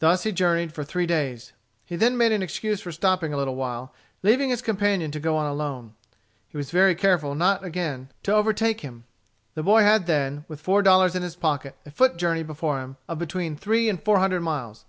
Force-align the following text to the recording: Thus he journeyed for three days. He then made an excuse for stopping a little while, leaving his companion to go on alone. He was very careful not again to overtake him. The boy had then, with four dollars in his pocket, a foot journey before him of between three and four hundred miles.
Thus 0.00 0.24
he 0.24 0.32
journeyed 0.32 0.74
for 0.74 0.84
three 0.84 1.06
days. 1.06 1.54
He 1.86 1.96
then 1.96 2.18
made 2.18 2.32
an 2.32 2.42
excuse 2.42 2.82
for 2.82 2.92
stopping 2.92 3.32
a 3.32 3.38
little 3.38 3.54
while, 3.56 3.94
leaving 4.22 4.50
his 4.50 4.60
companion 4.60 5.10
to 5.12 5.20
go 5.20 5.38
on 5.38 5.46
alone. 5.46 5.94
He 6.48 6.58
was 6.58 6.70
very 6.70 6.94
careful 6.94 7.34
not 7.34 7.64
again 7.64 8.10
to 8.24 8.34
overtake 8.34 8.82
him. 8.82 9.04
The 9.54 9.62
boy 9.62 9.84
had 9.84 10.04
then, 10.06 10.44
with 10.48 10.60
four 10.60 10.82
dollars 10.82 11.14
in 11.14 11.22
his 11.22 11.34
pocket, 11.34 11.76
a 11.86 11.90
foot 11.90 12.18
journey 12.18 12.42
before 12.42 12.82
him 12.82 12.98
of 13.08 13.18
between 13.18 13.56
three 13.56 13.88
and 13.88 14.02
four 14.04 14.18
hundred 14.18 14.40
miles. 14.42 14.84